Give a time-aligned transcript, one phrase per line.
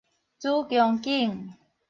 [0.39, 1.53] 子宮頸